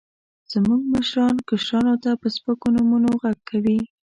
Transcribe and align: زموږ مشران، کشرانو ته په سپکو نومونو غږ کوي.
زموږ 0.51 0.81
مشران، 0.93 1.35
کشرانو 1.47 1.95
ته 2.03 2.09
په 2.21 2.27
سپکو 2.35 2.67
نومونو 2.75 3.09
غږ 3.21 3.37
کوي. 3.49 3.79